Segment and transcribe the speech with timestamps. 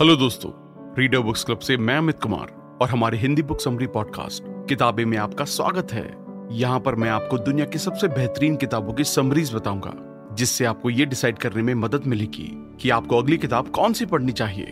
[0.00, 0.50] Hello दोस्तों
[0.98, 5.16] reader books club से मैं अमित कुमार और हमारे हिंदी बुक समरी पॉडकास्ट किताबें में
[5.18, 6.04] आपका स्वागत है।
[6.52, 9.92] यहाँ पर मैं आपको दुनिया की सबसे बेहतरीन किताबों की समरीज बताऊँगा,
[10.34, 12.48] जिससे आपको ये डिसाइड करने में मदद मिलेगी
[12.80, 14.64] कि आपको अगली किताब कौन सी पढ़नी चाहिए।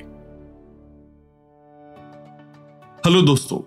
[3.06, 3.61] हेलो दोस्तों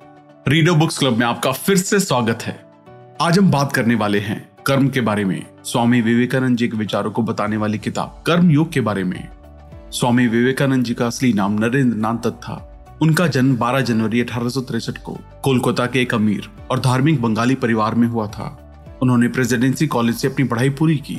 [0.48, 2.56] रीडर बुक्स क्लब में आपका फिर से स्वागत है।
[3.22, 7.12] आज हम बात करने वाले हैं कर्म के बारे में। स्वामी विवेकानंद जी के विचारों
[7.12, 9.39] को बताने वाली किताब कर्म योग के बारे में।
[9.92, 12.56] स्वामी विवेकानंद जी का असली नाम नरेंद्र नाथ दत्त था।
[13.02, 18.08] उनका जन्म 12 जनवरी अठारह को कोलकाता के एक अमीर और धार्मिक बंगाली परिवार में
[18.08, 18.46] हुआ था।
[19.02, 21.18] उन्होंने प्रेसिडेंसी कॉलेज से अपनी पढ़ाई पूरी की।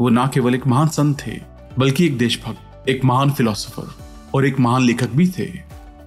[0.00, 1.38] वो न केवल एक महान संत थे,
[1.78, 3.94] बल्कि एक देशभक्त, एक महान फिलोसोफर
[4.34, 5.50] और एक महान लेखक भी थे।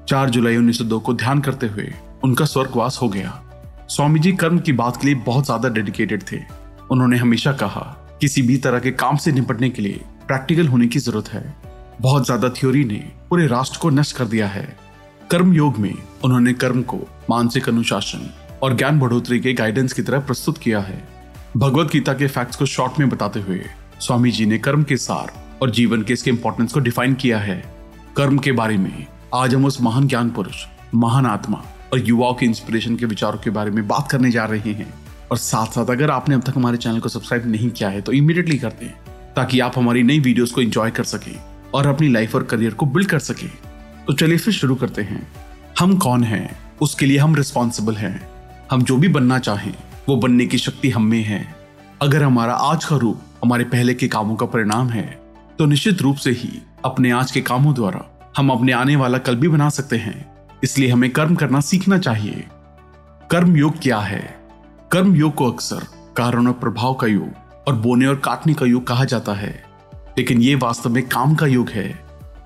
[0.08, 1.92] 4 जुलाई 1902 को ध्यान करते हुए
[2.24, 3.40] उनका स्वर्गवास हो गया।
[3.90, 6.44] स्वामी जी कर्म की बात के लिए बहुत ज़्यादा डेडिकेटेड थे।
[6.92, 7.82] उन्होंने हमेशा कहा,
[8.22, 11.69] किसी भी तरह के काम से निपटने के लिए प्रैक्टिकल होने की ज़रूरत है।
[12.02, 12.98] बहुत ज़्यादा थ्योरी ने
[13.30, 14.64] पूरे राष्ट्र को नष्ट कर दिया है।
[15.32, 16.98] कर्म योग में उन्होंने कर्म को
[17.30, 18.30] मानसिक अनुशासन
[18.64, 21.02] और ज्ञान बढ़ोतरी के गाइडेंस की तरह प्रस्तुत किया है।
[21.58, 23.62] भगवत गीता के फैक्ट्स को शॉर्ट में बताते हुए
[24.00, 27.58] स्वामी जी ने कर्म के सार और जीवन के इसके इंपॉर्टेंस को डिफाइन किया है।
[28.18, 31.64] कर्म के बारे में आज हम उस महान ज्ञान पुरुष, महान आत्मा
[31.94, 34.94] और युवाओं के इंस्पिरेशन के विचारों के बारे में बात करने जा रहे हैं।
[35.32, 38.12] और साथ साथ अगर आपने अब तक हमारे चैनल को सब्सक्राइब नहीं किया है तो
[38.14, 38.90] इमीडिएटली कर दें,
[39.36, 42.86] ताकि आप हमारी नई वीडियोस को एंजॉय कर सके। और अपनी लाइफ और करियर को
[42.86, 43.48] बिल्ड कर सके।
[44.06, 45.28] तो चलिए फिर शुरू करते हैं।
[45.80, 46.60] हम कौन हैं?
[46.82, 48.30] उसके लिए हम रिस्पॉन्सिबल हैं।
[48.72, 49.74] हम जो भी बनना चाहें,
[50.10, 51.56] वो बनने की शक्ति हम में है।
[52.02, 55.20] अगर हमारा आज का रूप हमारे पहले के कामों का परिणाम है
[55.60, 59.36] तो निश्चित रूप से ही अपने आज के कामों द्वारा हम अपने आने वाला कल
[59.36, 60.26] भी बना सकते हैं।
[60.64, 62.46] इसलिए हमें कर्म करना सीखना चाहिए।
[63.32, 64.40] कर्म योग क्या है?
[64.92, 68.88] कर्म योग को अक्सर कारण और प्रभाव का योग और बोने और काटने का योग
[68.88, 69.64] कहा जाता है।
[70.20, 71.88] लेकिन ये वास्तव में काम का युग है।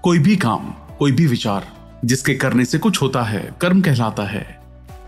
[0.04, 0.66] कोई भी काम,
[1.00, 1.68] कोई भी विचार,
[2.06, 4.46] जिसके करने से कुछ होता है, कर्म कहलाता है।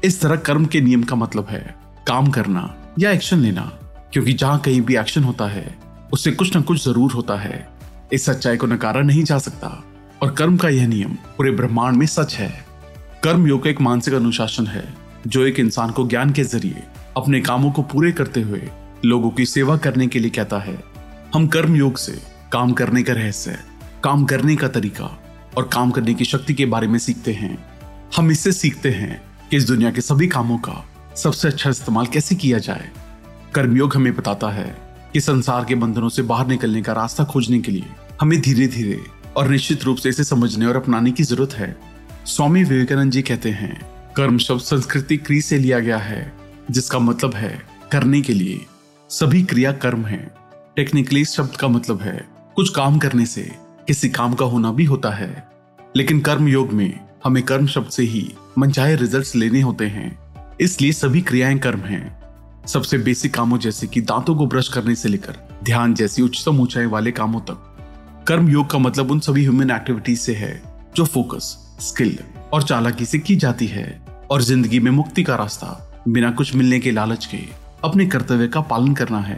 [0.04, 1.76] इस तरह कर्म के नियम का मतलब है
[2.08, 3.62] काम करना या एक्शन लेना,
[4.14, 5.78] क्योंकि जहाँ कहीं भी एक्शन होता है,
[6.14, 7.68] उससे कुछ ना कुछ ज़रूर होता है।
[8.14, 9.84] इस सच्चाई को नकारा नहीं जा सकता,
[10.24, 12.52] और कर्म का यह नियम पूरे ब्रह्मांड में सच है।
[13.24, 14.88] कर्म योग एक मानसिक अनुशासन है,
[15.28, 16.84] जो एक इंसान को ज्ञान के ज़रिए
[17.18, 18.70] अपने कामों को पूरे करते हुए
[19.06, 20.84] लोगों की सेवा करने के लिए कहता है।
[21.36, 23.58] हम कर्म योग से काम करने का रहस्य
[24.04, 25.06] काम करने का तरीका
[25.58, 27.58] और काम करने की शक्ति के बारे में सीखते हैं।
[28.16, 32.36] हम इससे सीखते हैं कि इस दुनिया के सभी कामों का सबसे अच्छा इस्तेमाल कैसे
[32.36, 32.92] किया जाए।
[33.54, 34.78] कर्मयोग हमें बताता है
[35.14, 37.86] कि संसार के बंधनों से बाहर निकलने का रास्ता खोजने के लिए
[38.22, 39.02] हमें धीरे धीरे
[39.38, 41.76] और निश्चित रूप से इसे समझने और अपनाने की ज़रूरत है।
[42.26, 43.82] स्वामी विवेकानंद जी कहते हैं,
[44.18, 46.34] कर्म शब्द संस्कृति क्री से लिया गया है,
[46.72, 47.62] जिसका मतलब है
[47.92, 48.66] करने के लिए।
[49.10, 50.46] सभी क्रिया कर्म है।
[50.76, 53.52] टेक्निकली शब्द का मतलब है कुछ काम करने से
[53.88, 55.48] किसी काम का होना भी होता है।
[55.96, 60.20] लेकिन कर्म योग में हमें कर्म शब्द से ही मनचाहे रिजल्ट्स लेने होते हैं।
[60.62, 62.22] इसलिए सभी क्रियाएँ कर्म हैं।
[62.68, 66.86] सबसे बेसिक कामों जैसे कि दांतों को ब्रश करने से लेकर ध्यान जैसी उच्चतम ऊंचाई
[66.86, 67.78] वाले कामों तक।
[68.28, 70.62] कर्म योग का मतलब उन सभी ह्यूमन एक्टिविटीज़ से है
[70.96, 72.20] जो फोकस स्किल
[72.54, 76.80] और चालाकी से की जाती है। और ज़िंदगी में मुक्ति का रास्ता बिना कुछ मिलने
[76.80, 77.40] के लालच के
[77.84, 79.38] अपने कर्तव्य का पालन करना है।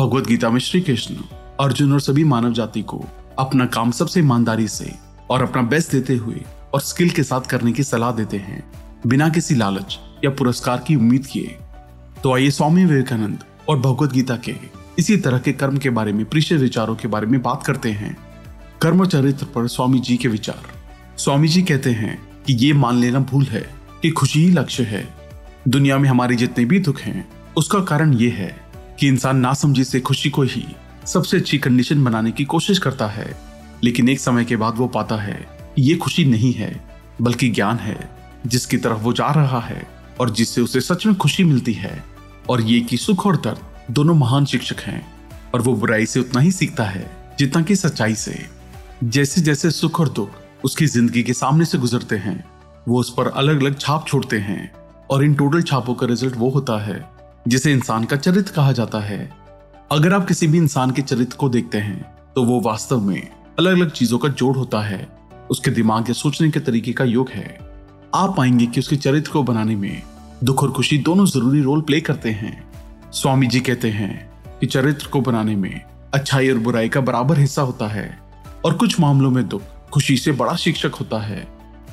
[0.00, 1.14] भगवत गीता में श्री कृष्ण
[1.60, 3.04] अर्जुन और सभी मानव जाति को
[3.38, 4.94] अपना काम सबसे ईमानदारी से
[5.30, 6.42] और अपना बेस्ट देते हुए
[6.74, 8.72] और स्किल के साथ करने की सलाह देते हैं।
[9.06, 11.58] बिना किसी लालच या पुरस्कार की उम्मीद किए।
[12.22, 14.54] तो आइए स्वामी विवेकानंद और भगवत गीता के
[14.98, 18.16] इसी तरह के कर्म के बारे में प्रीशे विचारों के बारे में बात करते हैं।
[18.82, 20.62] कर्म चरित्र पर स्वामी जी के विचार।
[21.18, 25.08] स्वामी जी कहते हैं कि ये मान लेना भूल है कि खुशी ही लक्ष्य है।
[25.68, 28.56] दुनिया में हमारे जितने भी दुख हैं, उसका कारण ये है
[29.00, 30.66] कि इंसान नासमझी से खुशी को ही
[31.06, 33.36] सबसे अच्छी कंडीशन बनाने की कोशिश करता है,
[33.84, 35.38] लेकिन एक समय के बाद वो पाता है
[35.78, 36.70] ये खुशी नहीं है,
[37.22, 37.98] बल्कि ज्ञान है,
[38.46, 39.86] जिसकी तरफ़ वो जा रहा है
[40.20, 42.04] और जिससे उसे सच में खुशी मिलती है।
[42.50, 45.06] और ये कि सुख और दर्द दोनों महान शिक्षक हैं,
[45.54, 47.06] और वो बुराई से उतना ही सीखता है
[47.38, 48.38] जितना कि सच्चाई से।
[49.04, 52.44] जैसे जैसे सुख और दुख उसकी ज़िंदगी के सामने से गुजरते हैं,
[52.88, 54.72] वो उस पर अलग अलग छाप छोड़ते हैं,
[55.10, 57.02] और इन टोटल छापों का रिज़ल्ट वो होता है,
[57.48, 59.45] जिसे इंसान का चरित्र कहा जाता है।
[59.90, 62.00] अगर आप किसी भी इंसान के चरित्र को देखते हैं
[62.34, 63.28] तो वो वास्तव में
[63.58, 65.06] अलग अलग चीज़ों का जोड़ होता है।
[65.50, 67.44] उसके दिमाग या सोचने के तरीके का योग है।
[68.14, 70.02] आप पाएँगे कि उसके चरित्र को बनाने में
[70.44, 75.08] दुख और खुशी दोनों ज़रूरी रोल प्ले करते हैं। स्वामी जी कहते हैं कि चरित्र
[75.08, 75.80] को बनाने में
[76.14, 78.08] अच्छाई और बुराई का बराबर हिस्सा होता है
[78.64, 79.62] और कुछ मामलों में दुख,
[79.92, 81.46] खुशी से बड़ा शिक्षक होता है।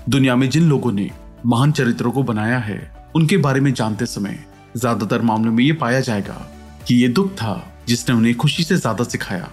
[0.10, 1.10] दुनिया में जिन लोगों ने
[1.46, 4.44] महान चरित्रों को बनाया है, उनके बारे में जानते समय
[4.78, 6.42] ज़्यादातर मामलों में ये पाया जाएगा
[6.88, 7.54] कि ये दुख था।
[7.88, 9.50] जिसने उन्हें खुशी से ज़्यादा सिखाया।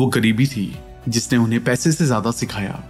[0.00, 0.76] वो गरीबी थी,
[1.08, 2.82] जिसने उन्हें पैसे से ज़्यादा सिखाया।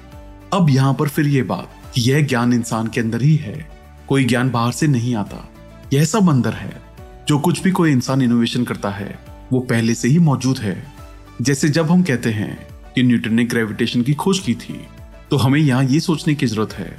[0.52, 3.68] अब यहाँ पर फिर यह बात यह ज्ञान इंसान के अंदर ही है।
[4.08, 5.48] कोई ज्ञान बाहर से नहीं आता।
[5.92, 6.82] यह सब अंदर है।
[7.28, 9.18] जो कुछ भी कोई इंसान इनोवेशन करता है,
[9.52, 10.76] वो पहले से ही मौजूद है।
[11.40, 12.56] जैसे जब हम कहते हैं
[12.94, 14.80] कि न्यूटन ने ग्रेविटेशन की खोज की थी
[15.30, 16.96] तो हमें यहाँ ये सोचने की ज़रूरत है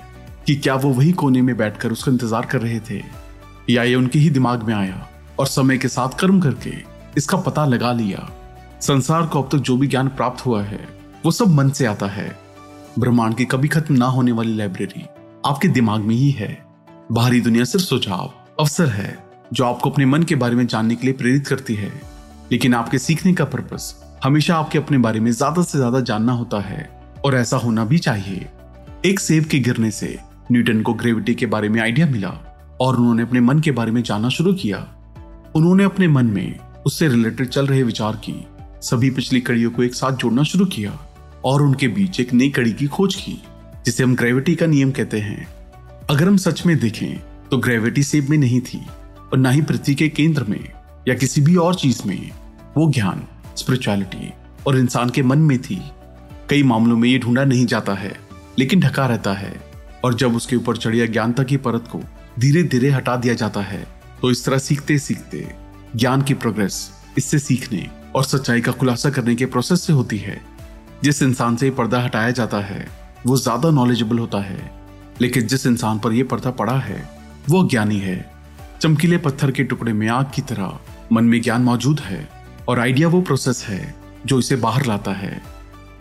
[0.47, 3.01] कि क्या वो वही कोने में बैठकर उसका इंतज़ार कर रहे थे?
[3.69, 5.07] या ये उनके ही दिमाग में आया
[5.39, 6.71] और समय के साथ कर्म करके
[7.17, 8.29] इसका पता लगा लिया।
[8.81, 10.87] संसार को अब तक जो भी ज्ञान प्राप्त हुआ है,
[11.25, 12.35] वो सब मन से आता है।
[12.99, 15.05] ब्रह्मांड की कभी खत्म ना होने वाली लाइब्रेरी
[15.45, 16.57] आपके दिमाग में ही है।
[17.11, 19.17] बाहरी दुनिया सिर्फ़ सुझाव, अवसर है,
[19.53, 21.91] जो आपको अपने मन के बारे में जानने के लिए प्रेरित करती है।
[22.51, 23.93] लेकिन आपके सीखने का पर्पस
[24.23, 26.89] हमेशा आपके अपने बारे में ज़्यादा से ज़्यादा जानना होता है,
[27.25, 28.47] और ऐसा होना भी चाहिए।
[29.05, 30.17] एक सेब के गिरने से
[30.51, 32.29] न्यूटन को ग्रेविटी के बारे में आइडिया मिला,
[32.81, 34.77] और उन्होंने अपने मन के बारे में जानना शुरू किया।
[35.55, 38.33] उन्होंने अपने मन में उससे रिलेटेड चल रहे विचार की,
[38.81, 40.91] सभी पिछली कड़ियों को एक साथ जोड़ना शुरू किया
[41.45, 43.33] और उनके बीच एक नई कड़ी की खोज की,
[43.85, 45.47] जिसे हम ग्रेविटी का नियम कहते हैं।
[46.09, 47.19] अगर हम सच में देखें
[47.51, 48.79] तो ग्रेविटी सेब में नहीं थी
[49.33, 50.59] और ना ही पृथ्वी के केंद्र में
[51.07, 52.31] या किसी भी और चीज़ में।
[52.77, 54.31] वो ज्ञान स्पिरिचुअलिटी
[54.67, 55.81] और इंसान के मन में थी।
[56.49, 58.17] कई मामलों में ये ढूंढा नहीं जाता है,
[58.59, 59.53] लेकिन ढका रहता है
[60.05, 62.03] और जब उसके ऊपर चढ़िया ज्ञानता की परत को
[62.39, 63.85] धीरे धीरे हटा दिया जाता है
[64.21, 65.47] तो इस तरह सीखते सीखते
[65.95, 70.41] ज्ञान की प्रोग्रेस इससे सीखने और सच्चाई का खुलासा करने के प्रोसेस से होती है।
[71.03, 72.87] जिस इंसान से पर्दा हटाया जाता है,
[73.27, 74.71] वो ज़्यादा नॉलेजेबल होता है।
[75.21, 77.09] लेकिन जिस इंसान पर यह पर्दा पड़ा है,
[77.49, 78.31] वो ज्ञानी है।
[78.81, 80.79] चमकीले पत्थर के टुकड़े में आग की तरह
[81.11, 82.29] मन में ज्ञान मौजूद है
[82.67, 83.95] और आइडिया वो प्रोसेस है
[84.25, 85.41] जो इसे बाहर लाता है।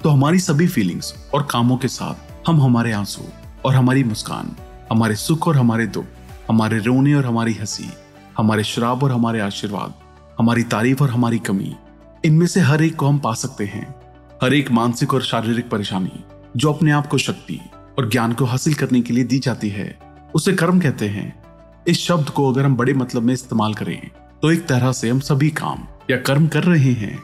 [0.02, 3.22] तो हमारी सभी फीलिंग्स और कामों के साथ हम हमारे आँसू
[3.64, 4.56] और हमारी मुस्कान,
[4.92, 6.04] हमारे सुख और हमारे दुख,
[6.48, 7.90] हमारे रोने और हमारी हँसी
[8.38, 9.94] हमारे शराब और हमारे आशीर्वाद,
[10.38, 11.76] हमारी तारीफ़ और हमारी कमी।
[12.24, 13.94] इनमें से हर एक को हम पा सकते हैं।
[14.42, 16.24] हर एक मानसिक और शारीरिक परेशानी,
[16.56, 17.60] जो अपने आप को शक्ति
[17.98, 19.98] और ज्ञान को हासिल करने के लिए दी जाती है,
[20.34, 21.42] उसे कर्म कहते हैं।
[21.88, 24.10] इस शब्द को अगर हम बड़े मतलब में इस्तेमाल करें
[24.42, 25.78] तो एक तरह से हम सभी काम
[26.10, 27.22] या कर्म कर रहे हैं।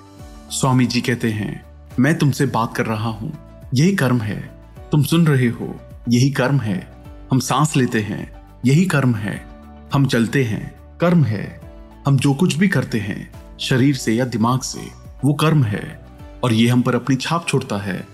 [0.51, 1.65] स्वामी जी कहते हैं,
[2.01, 3.39] मैं तुमसे बात कर रहा हूँ।
[3.75, 4.61] यही कर्म है।
[4.93, 6.93] तुम सुन रहे हो। यही कर्म है।
[7.33, 9.49] हम सांस लेते हैं। यही कर्म है।
[9.95, 11.61] हम चलते हैं। कर्म है।
[12.07, 14.81] हम जो कुछ भी करते हैं, शरीर से या दिमाग से,
[15.25, 16.07] वो कर्म है।
[16.43, 18.07] और ये हम पर अपनी छाप छोड़ता है।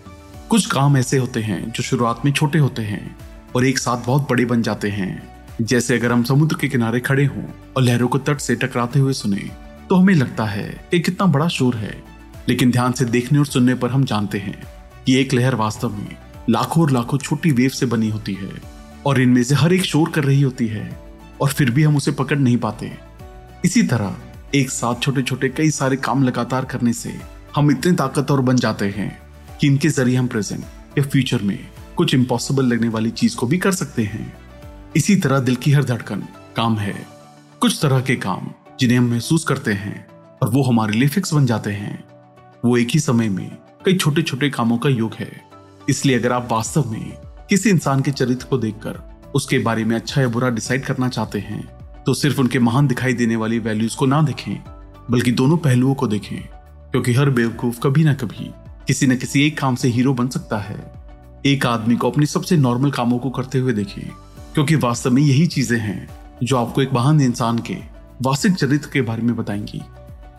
[0.49, 3.17] कुछ काम ऐसे होते हैं जो शुरुआत में छोटे होते हैं
[3.56, 5.29] और एक साथ बहुत बड़े बन जाते हैं।
[5.62, 7.44] जैसे अगर हम समुद्र के किनारे खड़े हों
[7.76, 9.50] और लहरों को तट से टकराते हुए सुने
[9.88, 12.02] तो हमें लगता है कि कितना बड़ा शोर है।
[12.49, 14.62] लेकिन ध्यान से देखने और सुनने पर हम जानते हैं
[15.06, 16.17] कि एक लहर वास्तव में
[16.50, 18.50] लाखों और लाखों छोटी वेव से बनी होती है
[19.06, 21.07] और इनमें से हर एक शोर कर रही होती है।
[21.40, 22.93] और फिर भी हम उसे पकड़ नहीं पाते
[23.64, 24.17] इसी तरह,
[24.55, 27.20] एक साथ छोटे छोटे कई सारे काम लगातार करने से
[27.56, 29.11] हम इतने ताकतवर बन जाते हैं
[29.61, 30.64] कि इनके ज़रिए हम प्रेजेंट
[30.99, 31.58] या फ्यूचर में
[31.96, 34.32] कुछ इम्पॉसिबल लगने वाली चीज़ को भी कर सकते हैं।
[34.96, 36.23] इसी तरह दिल की हर धड़कन,
[36.56, 37.06] काम है।
[37.61, 38.50] कुछ तरह के काम
[38.81, 40.06] जिन्हें हम महसूस करते हैं
[40.43, 42.05] और वो हमारे लिए फिक्स बन जाते हैं।
[42.64, 43.50] वो एक ही समय में
[43.85, 45.31] कई छोटे छोटे कामों का योग है।
[45.88, 47.12] इसलिए अगर आप वास्तव में
[47.50, 51.38] किसी इंसान के चरित्र को देखकर उसके बारे में अच्छा या बुरा डिसाइड करना चाहते
[51.38, 51.66] हैं
[52.06, 54.62] तो सिर्फ़ उनके महान दिखाई देने वाली वैल्यूज़ को ना देखें,
[55.10, 56.38] बल्कि दोनों पहलुओं को देखें,
[56.90, 58.50] क्योंकि हर बेवकूफ़ कभी ना कभी,
[58.86, 60.76] किसी न किसी एक काम से हीरो बन सकता है।
[61.46, 64.08] एक आदमी को अपने सबसे नॉर्मल कामों को करते हुए देखें,
[64.54, 66.08] क्योंकि वास्तव में यही चीज़ें हैं,
[66.42, 67.76] जो आपको एक महान इंसान के
[68.23, 69.82] वास्तविक चरित्र के बारे में बताएँगी।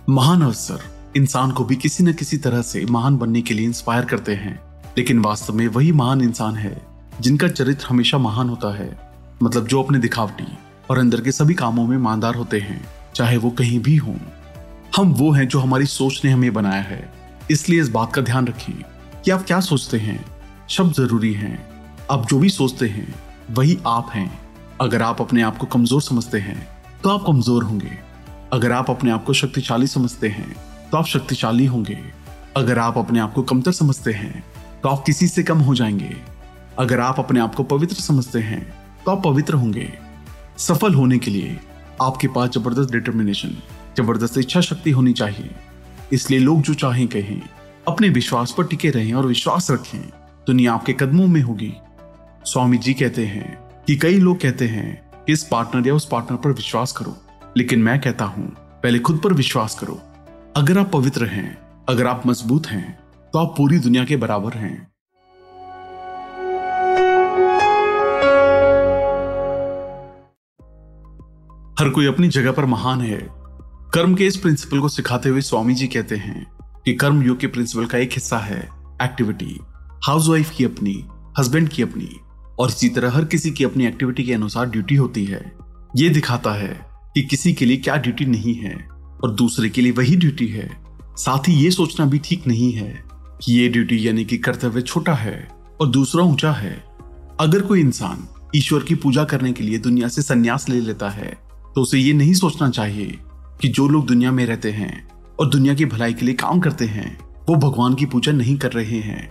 [0.09, 0.79] महान अवसर
[1.15, 4.59] इंसान को भी किसी न किसी तरह से महान बनने के लिए इंस्पायर करते हैं,
[4.97, 6.88] लेकिन वास्तव में वही महान इंसान है
[7.21, 8.89] जिनका चरित्र हमेशा महान होता है
[9.43, 10.47] मतलब जो अपने दिखावटी
[10.89, 12.81] और अंदर के सभी कामों में ईमानदार होते हैं,
[13.15, 14.15] चाहे वो कहीं भी हों।
[14.97, 17.11] हम वो हैं जो हमारी सोच ने हमें बनाया है।
[17.51, 18.73] इसलिए इस बात का ध्यान रखें
[19.25, 20.23] कि आप क्या सोचते हैं।
[20.69, 21.57] शब्द ज़रूरी हैं।
[22.11, 23.13] आप जो भी सोचते हैं,
[23.51, 24.39] वही आप हैं।
[24.81, 26.67] अगर आप अपने आप को कमज़ोर समझते हैं
[27.03, 27.97] तो आप कमज़ोर होंगे।
[28.53, 30.55] अगर आप अपने आप को शक्तिशाली समझते हैं
[30.91, 31.97] तो आप शक्तिशाली होंगे।
[32.57, 34.43] अगर आप अपने आप को कमतर समझते हैं
[34.83, 36.15] तो आप किसी से कम हो जाएँगे।
[36.79, 38.61] अगर आप अपने आप को पवित्र समझते हैं
[39.05, 39.87] तो आप पवित्र होंगे।
[40.57, 41.57] सफल होने के लिए
[42.01, 43.57] आपके पास ज़बरदस्त डिटर्मिनेशन
[43.97, 45.49] ज़बरदस्त इच्छा शक्ति होनी चाहिए।
[46.13, 47.41] इसलिए लोग जो चाहें कहें,
[47.87, 49.99] अपने विश्वास पर टिके रहें और विश्वास रखें।
[50.47, 51.73] दुनिया आपके कदमों में होगी।
[52.45, 53.57] स्वामी जी कहते हैं
[53.87, 57.15] कि कई लोग कहते हैं इस पार्टनर या उस पार्टनर पर विश्वास करो,
[57.57, 58.47] लेकिन मैं कहता हूँ,
[58.83, 59.99] पहले खुद पर विश्वास करो।
[60.57, 61.57] अगर आप पवित्र हैं,
[61.89, 62.97] अगर आप मज़बूत हैं
[63.33, 64.88] तो आप पूरी दुनिया के बराबर हैं।
[71.79, 73.17] हर कोई अपनी जगह पर महान है।
[73.93, 76.45] कर्म के इस प्रिंसिपल को सिखाते हुए स्वामी जी कहते हैं
[76.85, 78.59] कि कर्म योग के प्रिंसिपल का एक हिस्सा है
[79.01, 79.59] एक्टिविटी
[80.05, 80.93] हाउस वाइफ की अपनी
[81.39, 82.09] हस्बैंड की अपनी,
[82.59, 85.41] और इसी तरह हर किसी की अपनी एक्टिविटी के अनुसार ड्यूटी होती है।
[85.97, 86.79] ये दिखाता है
[87.15, 88.75] कि किसी के लिए क्या ड्यूटी नहीं है,
[89.23, 90.69] और दूसरे के लिए वही ड्यूटी है।
[91.17, 93.03] साथ ही ये सोचना भी ठीक नहीं है
[93.43, 95.47] कि ये ड्यूटी यानी कि कर्तव्य छोटा है
[95.81, 96.77] और दूसरा ऊँचा है।
[97.39, 101.48] अगर कोई इंसान ईश्वर की पूजा करने के लिए दुनिया से संन्यास ले लेता है
[101.75, 103.19] तो उसे ये नहीं सोचना चाहिए
[103.61, 105.09] कि जो लोग दुनिया में रहते हैं
[105.39, 108.71] और दुनिया की भलाई के लिए काम करते हैं, वो भगवान की पूजा नहीं कर
[108.71, 109.29] रहे हैं।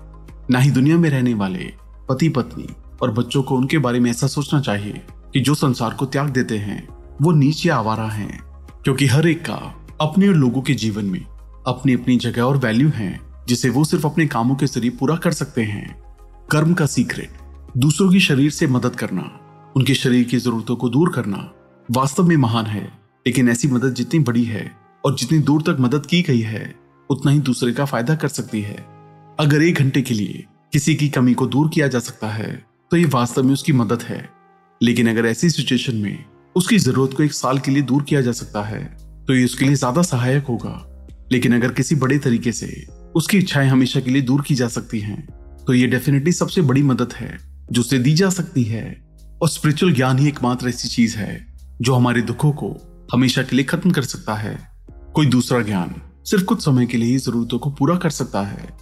[0.50, 1.73] ना ही दुनिया में रहने वाले
[2.09, 2.66] पति पत्नी
[3.02, 6.59] और बच्चों को उनके बारे में ऐसा सोचना चाहिए कि जो संसार को त्याग देते
[6.59, 6.88] हैं,
[7.23, 8.42] वो नीचे आवारा हैं।
[8.85, 11.25] क्योंकि हर एक का अपने और लोगों के जीवन में
[11.66, 15.33] अपनी अपनी जगह और वैल्यू है, जिसे वो सिर्फ़ अपने कामों के ज़रिए पूरा कर
[15.33, 16.02] सकते हैं।
[16.50, 17.33] कर्म का सीक्रेट
[17.76, 19.40] दूसरों की शरीर से मदद करना,
[19.76, 21.52] उनके शरीर की जरूरतों को दूर करना
[21.88, 22.83] वास्तव में महान है,
[23.26, 24.71] लेकिन ऐसी मदद जितनी बड़ी है
[25.04, 26.75] और जितनी दूर तक मदद की गई है,
[27.11, 28.75] उतना ही दूसरे का फ़ायदा कर सकती है।
[29.38, 32.50] अगर एक घंटे के लिए किसी की कमी को दूर किया जा सकता है
[32.90, 34.28] तो ये वास्तव में उसकी मदद है।
[34.80, 36.25] लेकिन अगर ऐसी सिचुएशन में
[36.57, 38.85] उसकी ज़रूरत को एक साल के लिए दूर किया जा सकता है
[39.26, 40.76] तो ये उसके लिए ज़्यादा सहायक होगा।
[41.33, 45.00] लेकिन अगर किसी बड़े तरीके से उसकी इच्छाएँ हमेशा के लिए दूर की जा सकती
[45.00, 45.21] हैं
[45.66, 47.38] तो ये डेफिनेटली सबसे बड़ी मदद है,
[47.73, 48.87] जो उसे दी जा सकती है।
[49.42, 51.48] और स्पिरिचुअल ज्ञान ही एकमात्र ऐसी चीज़ है।
[51.83, 52.77] जो हमारे दुखों को
[53.13, 54.71] हमेशा के लिए खत्म कर सकता है।
[55.15, 55.95] कोई दूसरा ज्ञान
[56.25, 58.77] सिर्फ़ कुछ समय के लिए ही जरूरतों को पूरा कर सकता है।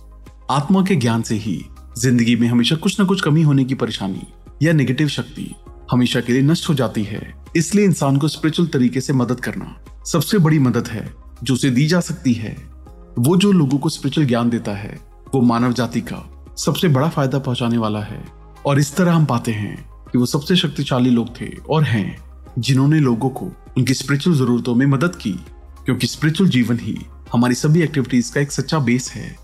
[0.51, 1.65] आत्मा के ज्ञान से ही
[1.99, 4.27] ज़िंदगी में हमेशा कुछ न कुछ कमी होने की परेशानी
[4.63, 5.55] या नेगेटिव शक्ति
[5.91, 9.77] हमेशा के लिए नष्ट हो जाती है। इसलिए इंसान को स्पिरिचुअल तरीके से मदद करना
[10.07, 12.57] सबसे बड़ी मदद है, जो उसे दी जा सकती है।
[13.19, 15.01] वो जो लोगों को स्पिरिचुअल ज्ञान देता है,
[15.35, 18.25] वो मानव जाति का सबसे बड़ा फ़ायदा पहुँचाने वाला है।
[18.67, 22.26] और इस तरह हम पाते हैं कि वो सबसे शक्तिशाली लोग थे और हैं।
[22.59, 23.47] जिन्होंने लोगों को
[23.79, 25.33] उनकी स्पिरिचुअल जरूरतों में मदद की,
[25.85, 26.99] क्योंकि स्पिरिचुअल जीवन ही
[27.33, 29.37] हमारी सभी एक्टिविटीज़ का एक सच्चा बेस है।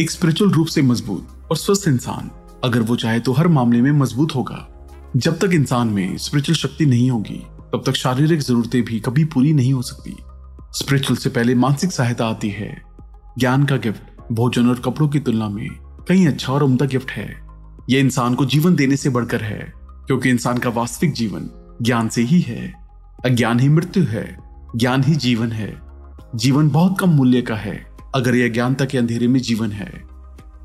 [0.00, 2.30] एक स्पिरिचुअल रूप से मज़बूत और स्वस्थ इंसान
[2.64, 4.68] अगर वो चाहे तो हर मामले में मज़बूत होगा।
[5.16, 9.52] जब तक इंसान में स्पिरिचुअल शक्ति नहीं होगी, तब तक शारीरिक जरूरतें भी कभी पूरी
[9.52, 10.16] नहीं हो सकती।
[10.74, 12.82] स्पिरिचुअल से पहले मानसिक सहायता आती है।
[13.38, 15.68] ज्ञान का गिफ्ट भोजन और कपड़ों की तुलना में
[16.08, 17.28] कहीं अच्छा और उम्दा गिफ्ट है।
[17.90, 21.50] यह इंसान को जीवन देने से बढ़कर है, क्योंकि इंसान का वास्तविक जीवन
[21.82, 22.74] ज्ञान से ही है।
[23.24, 24.38] अज्ञान ही मृत्यु है।
[24.76, 25.80] ज्ञान ही जीवन है।
[26.34, 30.02] जीवन बहुत कम मूल्य का है। अगर यह ज्ञानता के अंधेरे में जीवन है।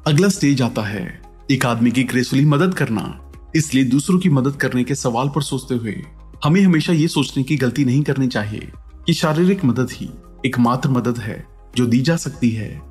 [0.08, 4.84] अगला स्टेज आता है। एक आदमी की ग्रेसफुली मदद करना। इसलिए दूसरों की मदद करने
[4.84, 6.04] के सवाल पर सोचते हुए,
[6.44, 8.72] हमें हमेशा ये सोचने की गलती नहीं करनी चाहिए
[9.06, 10.10] कि शारीरिक मदद ही
[10.46, 12.82] एकमात्र मदद है जो दी जा सकती है।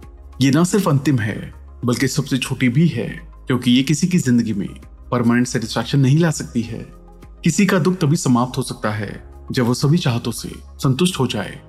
[0.40, 1.52] ये ना सिर्फ़ अंतिम है,
[1.84, 3.08] बल्कि सबसे छोटी भी है,
[3.46, 4.68] क्योंकि ये किसी की ज़िंदगी में
[5.10, 7.01] परमानेंट सेटिस्फैक्शन नहीं ला सकती है।
[7.44, 11.26] किसी का दुख तभी समाप्त हो सकता है, जब वो सभी चाहतों से संतुष्ट हो
[11.26, 11.60] जाए।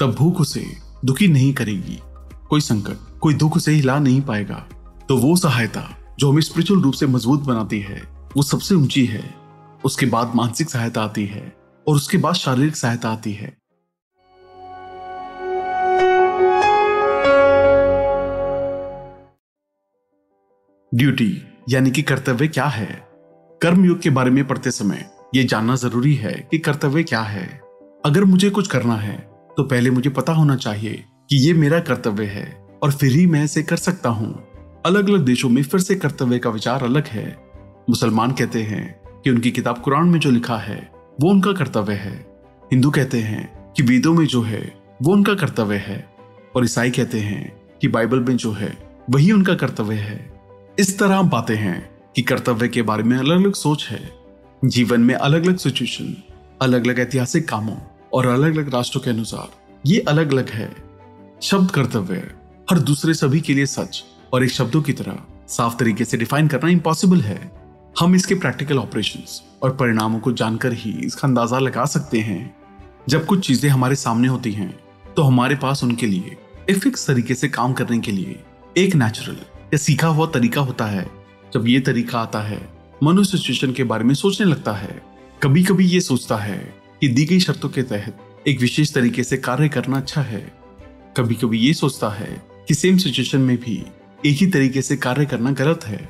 [0.00, 1.98] तब भूख उसे दुखी नहीं करेगी।
[2.48, 4.66] कोई संकट, कोई दुख उसे हिला नहीं पाएगा।
[5.08, 8.02] तो वो सहायता, जो हमें स्पिरिचुअल रूप से मज़बूत बनाती है,
[8.36, 9.34] वो सबसे ऊँची है।
[9.84, 11.56] उसके बाद मानसिक सहायता आती है
[11.88, 13.58] और उसके बाद शारीरिक सहायता आती है।
[20.94, 23.10] ड्यूटी यानी कि कर्तव्य क्या है?
[23.62, 27.60] कर्म योग के बारे में पढ़ते समय यह जानना ज़रूरी है कि कर्तव्य क्या है।
[28.06, 29.16] अगर मुझे कुछ करना है
[29.56, 33.44] तो पहले मुझे पता होना चाहिए कि ये मेरा कर्तव्य है और फिर ही मैं
[33.44, 34.32] इसे कर सकता हूँ।
[34.86, 37.36] अलग अलग देशों में फिर से कर्तव्य का विचार अलग है।
[37.90, 42.26] मुसलमान कहते हैं कि उनकी किताब कुरान में जो लिखा है, वो उनका कर्तव्य है।
[42.64, 46.08] हिंदू कहते हैं कि वेदों में जो है, वो उनका कर्तव्य है।
[46.56, 48.76] और ईसाई कहते हैं कि बाइबल में जो है,
[49.10, 50.32] वही उनका कर्तव्य है।
[50.78, 54.19] इस तरह हम पाते हैं कि कर्तव्य के बारे में अलग अलग सोच है।
[54.62, 56.14] जीवन में अलग अलग सिचुएशन
[56.62, 57.76] अलग अलग ऐतिहासिक कामों
[58.12, 59.48] और अलग अलग राष्ट्रों के अनुसार,
[59.84, 60.68] ये अलग अलग है।
[61.42, 62.16] शब्द कर्तव्य
[62.68, 64.02] हर दूसरे सभी के लिए सच
[64.32, 67.38] और एक शब्दों की तरह साफ़ तरीके से डिफाइन करना इम्पॉसिबल है।
[68.00, 72.54] हम इसके प्रैक्टिकल ऑपरेशंस और परिणामों को जानकर ही इसका अंदाज़ा लगा सकते हैं।
[73.08, 74.74] जब कुछ चीज़ें हमारे सामने होती हैं
[75.16, 76.36] तो हमारे पास उनके लिए,
[76.70, 78.36] एक फिक्स तरीके से काम करने के लिए,
[78.76, 79.38] एक नेचुरल
[79.72, 81.08] या सीखा हुआ तरीका होता है।
[81.52, 82.60] जब ये तरीका आता है
[83.02, 85.00] मनुष्य सिचुएशन के बारे में सोचने लगता है।
[85.42, 86.58] कभी कभी ये सोचता है
[87.00, 90.40] कि दी गई शर्तों के तहत एक विशेष तरीके से कार्य करना अच्छा है।
[91.16, 92.30] कभी कभी ये सोचता है
[92.68, 93.76] कि सेम सिचुएशन में भी
[94.26, 96.08] एक ही तरीके से कार्य करना गलत है।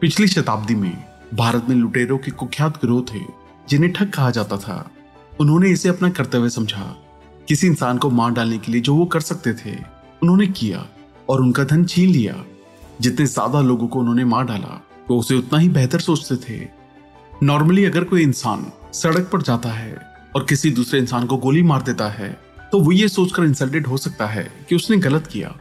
[0.00, 0.92] पिछली शताब्दी में
[1.34, 3.20] भारत में लुटेरों के कुख्यात गिरोह थे,
[3.68, 4.90] जिन्हें ठग कहा जाता था।
[5.40, 6.84] उन्होंने इसे अपना कर्तव्य समझा।
[7.48, 9.76] किसी इंसान को मार डालने के लिए जो वो कर सकते थे,
[10.22, 10.86] उन्होंने किया
[11.28, 12.44] और उनका धन छीन लिया।
[13.00, 14.80] जितने ज़्यादा लोगों को उन्होंने मार डाला
[15.10, 16.68] वो उसे उतना ही बेहतर सोचते थे।
[17.42, 19.96] नॉर्मली अगर कोई इंसान सड़क पर जाता है
[20.36, 22.36] और किसी दूसरे इंसान को गोली मार देता है
[22.72, 25.56] तो वो ये सोचकर इंसल्टेड हो सकता है कि उसने गलत किया।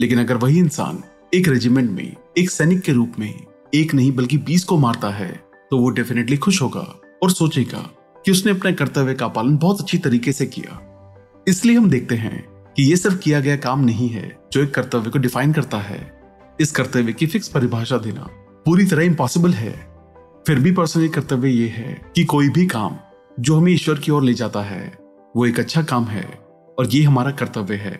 [0.00, 1.02] लेकिन अगर वही इंसान
[1.34, 3.34] एक रेजिमेंट में, एक सैनिक के रूप में
[3.74, 5.32] एक नहीं बल्कि बीस को मारता है
[5.70, 7.90] तो वो डेफिनेटली खुश होगा और सोचेगा
[8.24, 10.78] कि उसने अपने कर्तव्य का पालन बहुत अच्छी तरीके से किया।
[11.48, 12.42] इसलिए हम देखते हैं
[12.76, 16.20] कि ये सिर्फ़ किया गया काम नहीं है जो एक कर्तव्य को डिफाइन करता है।
[16.60, 18.28] इस कर्तव्य की फिक्स परिभाषा देना।
[18.66, 19.70] पूरी तरह इम्पॉसिबल है।
[20.46, 22.96] फिर भी पर्सनली कर्तव्य ये है कि कोई भी काम
[23.40, 24.98] जो हमें ईश्वर की ओर ले जाता है,
[25.36, 26.24] वो एक अच्छा काम है
[26.78, 27.94] और ये हमारा कर्तव्य है।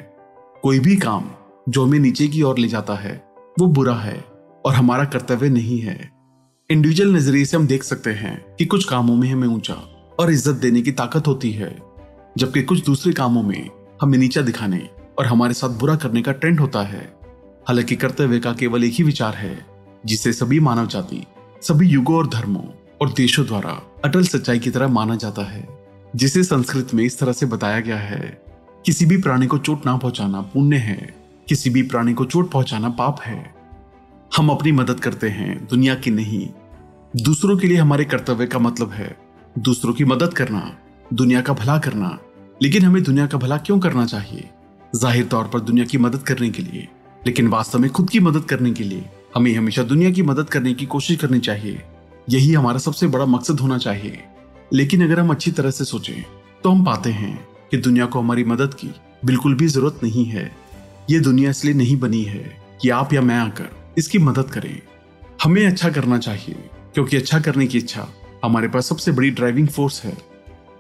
[0.63, 1.31] कोई भी काम
[1.69, 3.15] जो हमें नीचे की ओर ले जाता है,
[3.61, 4.25] वो बुरा है
[4.65, 6.11] और हमारा कर्तव्य नहीं है।
[6.71, 9.75] इंडिविजुअल नज़रिए से हम देख सकते हैं कि कुछ कामों में हमें ऊँचा
[10.21, 11.77] और इज़्ज़त देने की ताकत होती है,
[12.39, 13.69] जबकि कुछ दूसरे कामों में
[14.03, 14.89] हमें नीचा दिखाने
[15.19, 17.05] और हमारे साथ बुरा करने का ट्रेंड होता है।
[17.69, 19.72] हालाँकि कर्तव्य का केवल एक ही विचार है
[20.07, 21.25] जिसे सभी मानव जाति,
[21.63, 22.65] सभी युगों और धर्मों
[23.01, 23.71] और देशों द्वारा
[24.05, 25.69] अटल सच्चाई की तरह माना जाता है,
[26.17, 28.43] जिसे संस्कृत में इस तरह से बताया गया है,
[28.87, 31.15] किसी भी प्राणी को चोट ना पहुंचाना पुण्य है,
[31.49, 33.55] किसी भी प्राणी को चोट पहुंचाना पाप है।
[34.37, 36.49] हम अपनी मदद करते हैं, दुनिया की नहीं।
[37.17, 39.17] दूसरों के लिए हमारे कर्तव्य का मतलब है
[39.59, 40.77] दूसरों की मदद करना,
[41.13, 42.19] दुनिया का भला करना।
[42.63, 44.51] लेकिन हमें दुनिया का भला क्यों करना चाहिए?
[44.97, 46.89] ज़ाहिर तौर पर दुनिया की मदद करने के लिए,
[47.27, 50.73] लेकिन वास्तव में खुद की मदद करने के लिए। हमें हमेशा दुनिया की मदद करने
[50.75, 51.83] की कोशिश करनी चाहिए।
[52.31, 54.23] यही हमारा सबसे बड़ा मकसद होना चाहिए।
[54.73, 56.23] लेकिन अगर हम अच्छी तरह से सोचें
[56.65, 57.35] तो हम पाते हैं
[57.71, 58.91] कि दुनिया को हमारी मदद की
[59.25, 60.51] बिल्कुल भी ज़रूरत नहीं है।
[61.11, 64.81] ये दुनिया इसलिए नहीं बनी है कि आप या मैं आकर इसकी मदद करें।
[65.43, 68.07] हमें अच्छा करना चाहिए, क्योंकि अच्छा करने की इच्छा
[68.45, 70.17] हमारे पास सबसे बड़ी ड्राइविंग फोर्स है।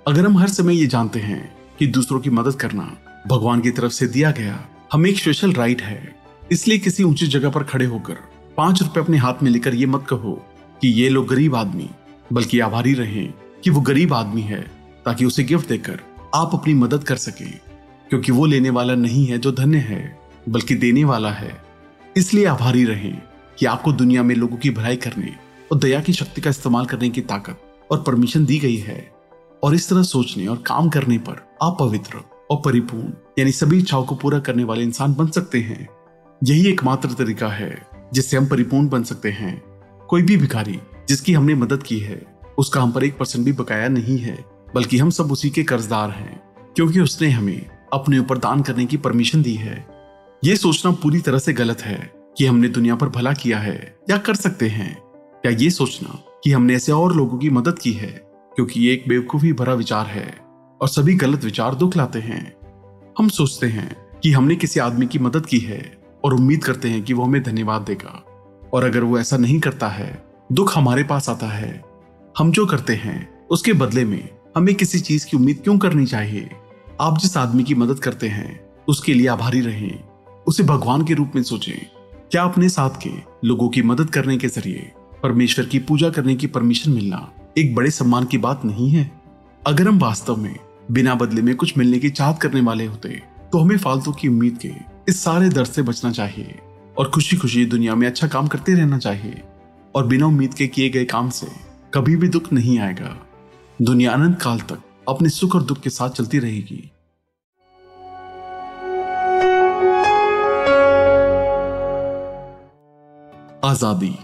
[0.08, 2.96] अगर हम हर समय ये जानते हैं कि दूसरों की मदद करना
[3.28, 4.58] भगवान की तरफ़ से दिया गया,
[4.92, 6.14] हमें एक स्पेशल राइट है।
[6.52, 8.18] इसलिए किसी ऊँची जगह पर खड़े होकर
[8.56, 10.46] पाँच रुपए अपने हाथ में लेकर ये मत कहो
[10.80, 11.90] कि ये लोग गरीब आदमी,
[12.32, 13.24] बल्कि आभारी रहे
[13.64, 14.62] कि वो गरीब आदमी है,
[15.04, 16.00] ताकि उसे गिफ्ट देकर
[16.34, 17.72] आप अपनी मदद कर सके।
[18.08, 20.18] क्योंकि वो लेने वाला नहीं है जो धन्य है,
[20.48, 21.62] बल्कि देने वाला है।
[22.16, 23.22] इसलिए आभारी रहें
[23.58, 25.36] कि आपको दुनिया में लोगों की भलाई करने
[25.72, 29.12] और दया की शक्ति का इस्तेमाल करने की ताकत और परमिशन दी गई है।
[29.64, 32.18] और इस तरह सोचने और काम करने पर आप पवित्र
[32.50, 35.88] और परिपूर्ण, यानी सभी इच्छाओं को पूरा करने वाले इंसान बन सकते हैं।
[36.44, 39.62] यही एकमात्र तरीका है। जिससे हम परिपूर्ण बन सकते हैं।
[40.08, 42.22] कोई भी भिखारी जिसकी हमने मदद की है,
[42.58, 44.44] उसका हम पर एक परसेंट भी बकाया नहीं है,
[44.74, 46.42] बल्कि हम सब उसी के कर्जदार हैं,
[46.76, 49.86] क्योंकि उसने हमें अपने ऊपर दान करने की परमिशन दी है।
[50.44, 54.18] ये सोचना पूरी तरह से गलत है कि हमने दुनिया पर भला किया है या
[54.18, 55.02] कर सकते हैं।
[55.46, 58.22] या ये सोचना कि हमने ऐसे और लोगों की मदद की है,
[58.56, 60.36] क्योंकि ये एक बेवकूफ़ी भरा विचार है
[60.80, 62.52] और सभी गलत विचार दुख लाते हैं।
[63.18, 67.02] हम सोचते हैं कि हमने किसी आदमी की मदद की है और उम्मीद करते हैं
[67.02, 68.24] कि वो हमें धन्यवाद देगा।
[68.72, 71.84] और अगर वो ऐसा नहीं करता है, दुख हमारे पास आता है,
[72.38, 76.50] हम जो करते हैं, उसके बदले में हमें किसी चीज़ की उम्मीद क्यों करनी चाहिए?
[77.00, 80.00] आप जिस आदमी की मदद करते हैं, उसके लिए आभारी रहें,
[80.46, 81.86] उसे भगवान के रूप में सोचें।
[82.30, 83.10] क्या अपने साथ के
[83.44, 87.90] लोगों की मदद करने के ज़रिए परमेश्वर की पूजा करने की परमिशन मिलना एक बड़े
[87.90, 89.20] सम्मान की बात नहीं है?
[89.66, 90.56] अगर हम वास्तव में
[90.90, 94.58] बिना बदले में कुछ मिलने की चाहत करने वाले होते तो हमें फालतू की उम्मीद
[94.62, 96.58] के इस सारे दर्द से बचना चाहिए
[96.98, 99.42] और खुशी खुशी दुनिया में अच्छा काम करते रहना चाहिए।
[99.94, 101.46] और बिना उम्मीद के किए गए काम से
[101.94, 103.16] कभी भी दुख नहीं आएगा।
[103.82, 106.90] दुनिया अनंत काल तक अपने सुख और दुख के साथ चलती रहेगी।
[113.64, 114.14] आज़ादी।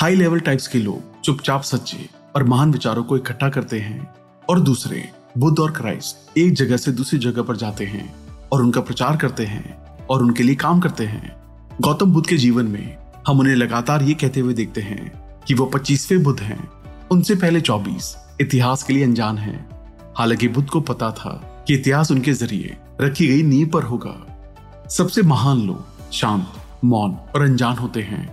[0.00, 4.14] हाई लेवल टाइप्स के लोग चुपचाप सच्चे और महान विचारों को इकट्ठा करते हैं
[4.50, 5.08] और दूसरे
[5.38, 8.14] बुद्ध और क्राइस्ट एक जगह से दूसरी जगह पर जाते हैं
[8.52, 11.36] और उनका प्रचार करते हैं। और उनके लिए काम करते हैं।
[11.80, 15.12] गौतम बुद्ध के जीवन में हम उन्हें लगातार ये कहते हुए देखते हैं
[15.46, 16.58] कि वो पच्चीसवें बुद्ध हैं।
[17.10, 19.58] उनसे पहले चौबीस इतिहास के लिए अनजान हैं।
[20.18, 21.30] हालाँकि बुद्ध को पता था
[21.66, 24.14] कि इतिहास उनके ज़रिए रखी गई नींव पर होगा।
[24.90, 26.52] सबसे महान लोग शांत,
[26.84, 28.26] मौन और अनजान होते हैं।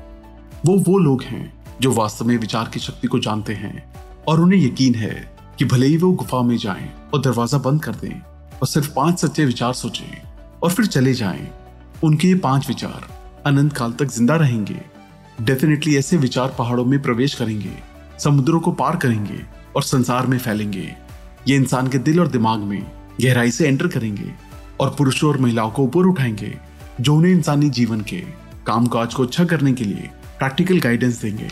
[0.65, 3.93] वो वो लोग हैं जो वास्तव में विचार की शक्ति को जानते हैं
[4.27, 5.13] और उन्हें यकीन है
[5.59, 8.21] कि भले ही वो गुफा में जाएँ और दरवाज़ा बंद कर दें
[8.53, 10.21] और सिर्फ़ पाँच सच्चे विचार सोचें
[10.63, 11.47] और फिर चले जाएँ।
[12.03, 13.07] उनके ये पाँच विचार
[13.45, 14.79] अनंत काल तक ज़िंदा रहेंगे।
[15.41, 17.71] डेफिनेटली ऐसे विचार पहाड़ों में प्रवेश करेंगे,
[18.19, 19.39] समुद्रों को पार करेंगे
[19.75, 20.95] और संसार में फैलेंगे।
[21.47, 22.81] ये इंसान के दिल और दिमाग में
[23.21, 24.31] गहराई से एंटर करेंगे
[24.79, 26.53] और पुरुषों और महिलाओं को ऊपर उठाएँगे,
[27.01, 28.19] जो उन्हें इंसानी जीवन के
[28.67, 31.49] काम काज को अच्छा करने के लिए प्रैक्टिकल गाइडेंस देंगे।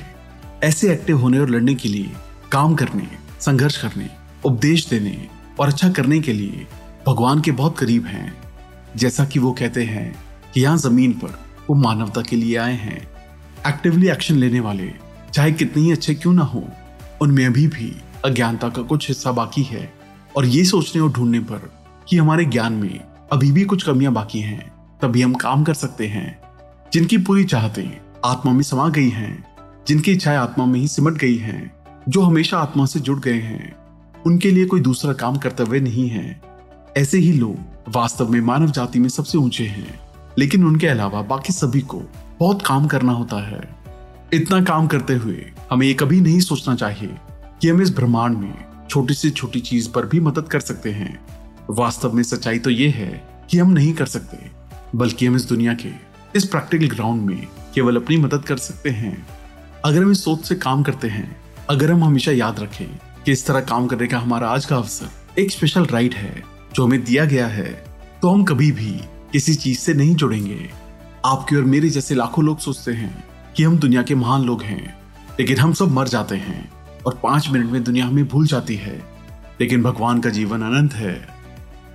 [0.63, 2.11] ऐसे एक्टिव होने और लड़ने के लिए
[2.51, 3.07] काम करने,
[3.39, 4.09] संघर्ष करने,
[4.45, 5.27] उपदेश देने
[5.59, 6.67] और अच्छा करने के लिए
[7.07, 8.33] भगवान के बहुत करीब हैं।
[8.95, 10.13] जैसा कि वो कहते हैं
[10.53, 13.07] कि यहाँ ज़मीन पर वो मानवता के लिए आए हैं।
[13.67, 14.91] एक्टिवली एक्शन लेने वाले,
[15.33, 16.69] चाहे कितने ही अच्छे क्यों ना हो,
[17.21, 19.93] उनमें अभी भी अज्ञानता का कुछ हिस्सा बाकी है।
[20.37, 21.73] और ये सोचने और ढूँढने पर
[22.07, 22.99] कि हमारे ज्ञान में
[23.31, 26.39] अभी भी कुछ कमियाँ बाकी हैं, तभी हम काम कर सकते हैं।
[26.93, 29.45] जिनकी पूरी चाहते आत्मा में समा गई हैं,
[29.87, 31.73] जिनकी इच्छाएँ आत्मा में ही सिमट गई हैं,
[32.09, 33.75] जो हमेशा आत्मा से जुड़ गए हैं,
[34.25, 36.41] उनके लिए कोई दूसरा काम कर्तव्य नहीं है।
[36.97, 37.57] ऐसे ही लोग
[37.89, 42.01] वास्तव में मानव जाति में सबसे ऊँचे हैं। लेकिन उनके अलावा बाकी सभी को
[42.39, 43.61] बहुत काम करना होता है।
[44.33, 47.15] इतना काम करते हुए हमें ये कभी नहीं सोचना चाहिए
[47.61, 48.53] कि हम इस ब्रह्मांड में
[48.89, 51.19] छोटी से छोटी चीज़ पर भी मदद कर सकते हैं।
[51.69, 53.09] वास्तव में सच्चाई तो ये है
[53.49, 54.37] कि हम नहीं कर सकते,
[54.95, 55.91] बल्कि हम इस दुनिया के,
[56.35, 59.27] इस प्रैक्टिकल ग्राउंड में केवल अपनी मदद कर सकते हैं।
[59.85, 61.35] अगर हम इस सोच से काम करते हैं,
[61.69, 62.87] अगर हम हमेशा याद रखें
[63.25, 66.43] कि इस तरह काम करने का हमारा आज का अवसर एक स्पेशल राइट है
[66.75, 67.71] जो हमें दिया गया है
[68.21, 68.99] तो हम कभी भी
[69.31, 70.69] किसी चीज़ से नहीं जुड़ेंगे।
[71.25, 73.23] आपके और मेरे जैसे लाखों लोग सोचते हैं
[73.57, 74.99] कि हम दुनिया के महान लोग हैं,
[75.39, 76.71] लेकिन हम सब मर जाते हैं
[77.05, 79.11] और पाँच मिनट में दुनिया हमें भूल जाती है।
[79.61, 81.27] लेकिन भगवान का जीवन अनंत है।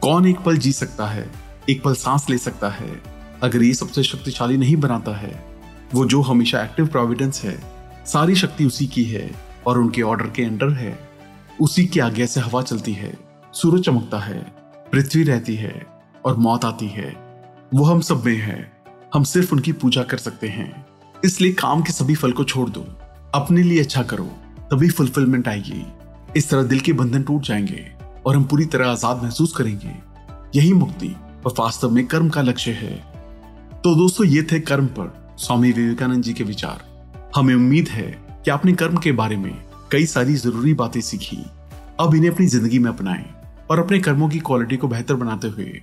[0.00, 1.30] कौन एक पल जी सकता है?
[1.70, 3.02] एक पल सांस ले सकता है।
[3.42, 5.46] अगर ये सबसे शक्तिशाली नहीं बनाता है,
[5.94, 7.62] वो जो हमेशा एक्टिव प्रोविडेंस है,
[8.06, 9.30] सारी शक्ति उसी की है
[9.66, 11.08] और उनके ऑर्डर के अंडर है।
[11.60, 13.18] उसी की आज्ञा से हवा चलती है,
[13.52, 14.38] सूरज चमकता है,
[14.92, 15.86] पृथ्वी रहती है
[16.24, 17.25] और मौत आती है।
[17.76, 18.72] वो हम सब में है।
[19.14, 20.86] हम सिर्फ़ उनकी पूजा कर सकते हैं।
[21.24, 22.80] इसलिए काम के सभी फल को छोड़ दो।
[23.34, 24.24] अपने लिए अच्छा करो।
[24.70, 25.84] तभी फुलफिलमेंट आएगी।
[26.36, 27.84] इस तरह दिल के बंधन टूट जाएँगे
[28.26, 29.94] और हम पूरी तरह आज़ाद महसूस करेंगे।
[30.54, 31.14] यही मुक्ति
[31.46, 32.96] और वास्तव में कर्म का लक्ष्य है।
[33.84, 36.84] तो दोस्तों, ये थे कर्म पर स्वामी विवेकानंद जी के विचार।
[37.36, 38.10] हमें उम्मीद है
[38.44, 39.54] कि आपने कर्म के बारे में
[39.92, 41.44] कई सारी ज़रूरी बातें सीखी।
[42.00, 43.24] अब इन्हें अपनी ज़िंदगी में अपनाएँ
[43.70, 45.82] और अपने कर्मों की क्वालिटी को बेहतर बनाते हुए